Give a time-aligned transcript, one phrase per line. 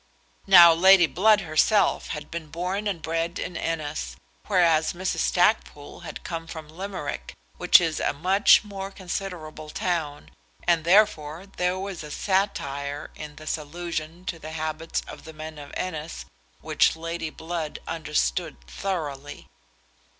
[0.47, 4.15] Now Lady Blood herself had been born and bred in Ennis,
[4.47, 5.19] whereas Mrs.
[5.19, 10.31] Stackpoole had come from Limerick, which is a much more considerable town,
[10.63, 15.59] and therefore there was a satire in this allusion to the habits of the men
[15.59, 16.25] of Ennis
[16.61, 19.49] which Lady Blood understood thoroughly.